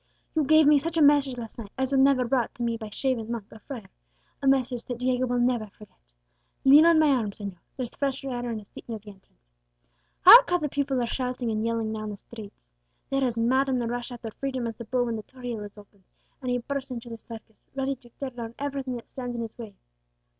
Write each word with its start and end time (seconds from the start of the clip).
"You 0.33 0.43
gave 0.43 0.65
me 0.65 0.79
such 0.79 0.97
a 0.97 1.01
message 1.03 1.37
last 1.37 1.59
night 1.59 1.69
as 1.77 1.91
was 1.91 2.01
never 2.01 2.25
brought 2.25 2.55
to 2.55 2.63
me 2.63 2.75
by 2.75 2.89
shaven 2.89 3.29
monk 3.31 3.45
or 3.51 3.59
friar, 3.59 3.91
a 4.41 4.47
message 4.47 4.83
that 4.85 4.97
Diego 4.97 5.27
will 5.27 5.37
never 5.37 5.67
forget. 5.67 5.99
Lean 6.65 6.87
on 6.87 6.97
my 6.97 7.09
arm, 7.11 7.29
señor; 7.29 7.59
there's 7.77 7.93
fresher 7.93 8.31
air 8.31 8.49
and 8.49 8.59
a 8.59 8.65
seat 8.65 8.89
near 8.89 8.97
the 8.97 9.11
entrance. 9.11 9.51
Hark! 10.21 10.49
how 10.49 10.57
the 10.57 10.69
people 10.69 10.99
are 11.03 11.05
shouting 11.05 11.51
and 11.51 11.63
yelling 11.63 11.91
now 11.91 12.05
in 12.05 12.09
the 12.09 12.17
streets! 12.17 12.71
They 13.11 13.17
are 13.19 13.27
as 13.27 13.37
mad 13.37 13.69
in 13.69 13.77
their 13.77 13.87
rush 13.87 14.11
after 14.11 14.31
freedom 14.31 14.65
as 14.65 14.75
the 14.77 14.85
bull 14.85 15.05
when 15.05 15.17
the 15.17 15.21
toril 15.23 15.63
is 15.63 15.77
opened, 15.77 16.05
and 16.41 16.49
he 16.49 16.57
bursts 16.57 16.89
into 16.89 17.09
the 17.11 17.19
circus, 17.19 17.69
ready 17.75 17.95
to 17.97 18.09
tear 18.09 18.31
down 18.31 18.55
everything 18.57 18.95
that 18.95 19.11
stands 19.11 19.35
in 19.35 19.43
his 19.43 19.55
way! 19.55 19.75